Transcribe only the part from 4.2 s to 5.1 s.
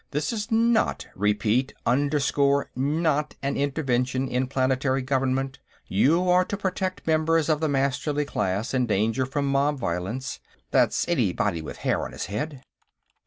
in planetary